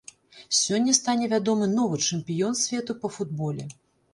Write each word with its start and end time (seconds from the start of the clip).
Сёння 0.59 0.95
стане 0.99 1.27
вядомы 1.33 1.67
новы 1.75 2.01
чэмпіён 2.07 2.59
свету 2.63 2.99
па 3.05 3.13
футболе. 3.19 3.71